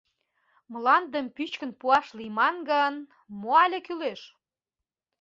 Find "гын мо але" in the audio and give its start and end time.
2.69-3.79